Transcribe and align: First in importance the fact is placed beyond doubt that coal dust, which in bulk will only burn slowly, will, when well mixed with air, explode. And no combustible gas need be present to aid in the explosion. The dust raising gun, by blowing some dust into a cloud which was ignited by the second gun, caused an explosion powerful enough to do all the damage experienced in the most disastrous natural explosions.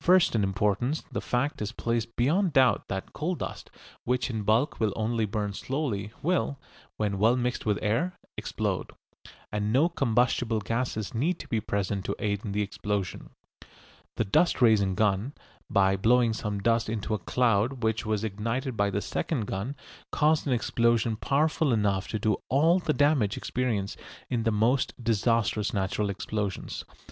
First 0.00 0.34
in 0.34 0.42
importance 0.42 1.04
the 1.12 1.20
fact 1.20 1.62
is 1.62 1.70
placed 1.70 2.16
beyond 2.16 2.52
doubt 2.52 2.88
that 2.88 3.12
coal 3.12 3.36
dust, 3.36 3.70
which 4.02 4.28
in 4.28 4.42
bulk 4.42 4.80
will 4.80 4.92
only 4.96 5.24
burn 5.24 5.52
slowly, 5.52 6.12
will, 6.20 6.58
when 6.96 7.16
well 7.16 7.36
mixed 7.36 7.64
with 7.64 7.78
air, 7.80 8.18
explode. 8.36 8.90
And 9.52 9.72
no 9.72 9.88
combustible 9.88 10.58
gas 10.60 11.14
need 11.14 11.48
be 11.48 11.60
present 11.60 12.04
to 12.06 12.16
aid 12.18 12.44
in 12.44 12.50
the 12.50 12.60
explosion. 12.60 13.30
The 14.16 14.24
dust 14.24 14.60
raising 14.60 14.96
gun, 14.96 15.32
by 15.70 15.94
blowing 15.96 16.32
some 16.32 16.58
dust 16.58 16.88
into 16.88 17.14
a 17.14 17.18
cloud 17.20 17.84
which 17.84 18.04
was 18.04 18.24
ignited 18.24 18.76
by 18.76 18.90
the 18.90 19.00
second 19.00 19.46
gun, 19.46 19.76
caused 20.10 20.44
an 20.48 20.52
explosion 20.52 21.14
powerful 21.14 21.72
enough 21.72 22.08
to 22.08 22.18
do 22.18 22.38
all 22.48 22.80
the 22.80 22.92
damage 22.92 23.36
experienced 23.36 23.96
in 24.28 24.42
the 24.42 24.50
most 24.50 24.92
disastrous 25.04 25.72
natural 25.72 26.10
explosions. 26.10 26.84